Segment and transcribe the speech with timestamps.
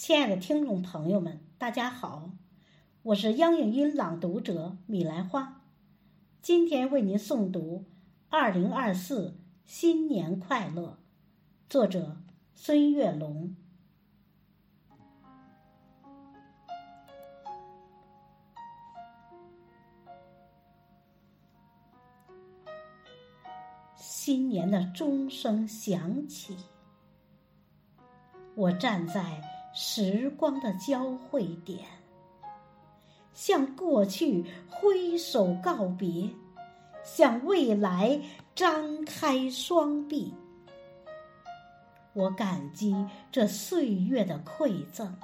[0.00, 2.30] 亲爱的听众朋友们，大家好，
[3.02, 5.60] 我是央影音朗读者米兰花，
[6.40, 7.84] 今天为您诵读
[8.30, 9.36] 《二零二四
[9.66, 10.92] 新年快乐》，
[11.68, 12.16] 作者
[12.54, 13.54] 孙月龙。
[23.96, 26.56] 新年的钟声响起，
[28.54, 29.49] 我站在。
[29.72, 31.78] 时光的交汇点，
[33.32, 36.28] 向过去挥手告别，
[37.04, 38.20] 向未来
[38.54, 40.34] 张开双臂。
[42.12, 42.94] 我感激
[43.30, 45.16] 这岁月的馈赠，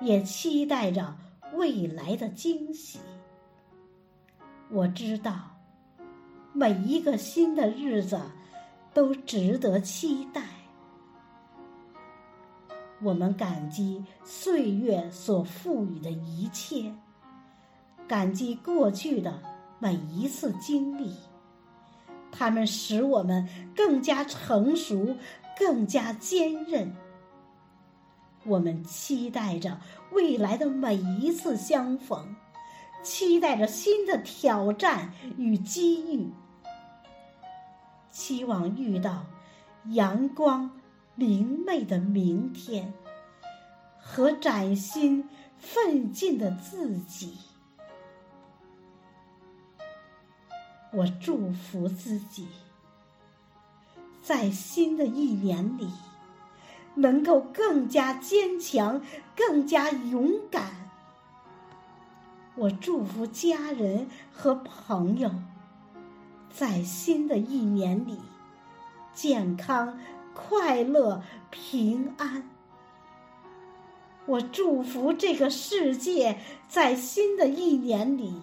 [0.00, 1.16] 也期待着
[1.54, 2.98] 未来的惊喜。
[4.68, 5.56] 我知道，
[6.52, 8.20] 每一个新的日子
[8.92, 10.42] 都值得期待。
[13.02, 16.92] 我们感激岁月所赋予的一切，
[18.06, 19.42] 感激过去的
[19.78, 21.14] 每一次经历，
[22.30, 25.16] 它们使我们更加成熟，
[25.58, 26.94] 更加坚韧。
[28.44, 29.80] 我们期待着
[30.12, 32.36] 未来的每一次相逢，
[33.02, 36.30] 期待着新的挑战与机遇，
[38.10, 39.24] 期望遇到
[39.86, 40.70] 阳光。
[41.14, 42.94] 明媚的明天
[43.98, 47.36] 和崭新奋进的自己，
[50.92, 52.48] 我祝福自己，
[54.22, 55.90] 在新的一年里
[56.94, 59.02] 能够更加坚强，
[59.36, 60.90] 更加勇敢。
[62.56, 65.30] 我祝福家人和朋友，
[66.50, 68.18] 在新的一年里
[69.12, 69.98] 健康。
[70.48, 72.48] 快乐平安，
[74.26, 76.38] 我祝福这个世界
[76.68, 78.40] 在新的一年里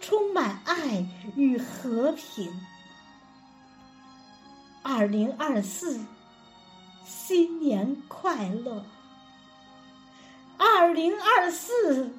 [0.00, 2.52] 充满爱与和平。
[4.82, 6.00] 二零二四，
[7.04, 8.84] 新年快乐！
[10.58, 12.12] 二零二四，